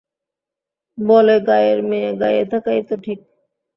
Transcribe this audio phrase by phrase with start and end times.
[0.97, 3.19] বলে গায়ের মেয়ে গায়ে থাকাই তো ঠিক।